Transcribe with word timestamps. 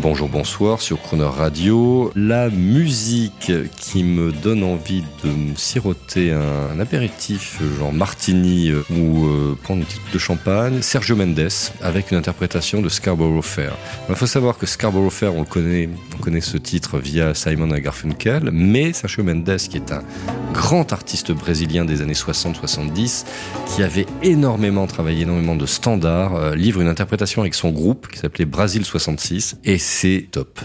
Bonjour, 0.00 0.28
bonsoir 0.28 0.80
sur 0.80 1.00
Croner 1.00 1.24
Radio. 1.24 2.12
La 2.14 2.50
musique 2.50 3.52
qui 3.76 4.04
me 4.04 4.32
donne 4.32 4.62
envie 4.62 5.02
de 5.24 5.28
me 5.28 5.54
siroter 5.56 6.32
un, 6.32 6.78
apéritif 6.80 7.60
genre 7.78 7.92
martini 7.92 8.70
euh, 8.70 8.82
ou 8.90 9.26
euh, 9.26 9.58
prendre 9.62 9.80
une 9.80 9.86
petite 9.86 10.12
de 10.12 10.18
champagne, 10.18 10.82
Sergio 10.82 11.16
Mendes 11.16 11.48
avec 11.82 12.12
une 12.12 12.18
interprétation 12.18 12.80
de 12.80 12.88
Scarborough 12.88 13.42
Fair. 13.42 13.76
Il 14.08 14.14
faut 14.14 14.26
savoir 14.26 14.56
que 14.56 14.66
Scarborough 14.66 15.10
Fair, 15.10 15.34
on 15.34 15.40
le 15.40 15.46
connaît, 15.46 15.88
on 16.16 16.22
connaît 16.22 16.40
ce 16.40 16.56
titre 16.56 16.98
via 16.98 17.34
Simon 17.34 17.68
Garfunkel, 17.68 18.50
mais 18.52 18.92
Sergio 18.92 19.24
Mendes, 19.24 19.56
qui 19.56 19.76
est 19.76 19.92
un 19.92 20.02
grand 20.58 20.92
artiste 20.92 21.30
brésilien 21.30 21.84
des 21.84 22.02
années 22.02 22.14
60-70, 22.14 23.24
qui 23.68 23.82
avait 23.84 24.06
énormément 24.22 24.88
travaillé, 24.88 25.22
énormément 25.22 25.54
de 25.54 25.66
standards, 25.66 26.34
euh, 26.34 26.54
livre 26.56 26.80
une 26.80 26.88
interprétation 26.88 27.42
avec 27.42 27.54
son 27.54 27.70
groupe 27.70 28.08
qui 28.08 28.18
s'appelait 28.18 28.44
Brasil 28.44 28.84
66 28.84 29.58
et 29.64 29.78
c'est 29.78 30.26
top. 30.32 30.58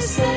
the. 0.00 0.29